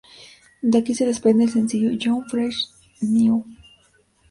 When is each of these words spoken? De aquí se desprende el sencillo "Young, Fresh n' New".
De 0.63 0.79
aquí 0.79 0.95
se 0.95 1.05
desprende 1.05 1.43
el 1.43 1.51
sencillo 1.51 1.91
"Young, 1.91 2.23
Fresh 2.27 2.69
n' 3.03 3.07
New". 3.13 3.45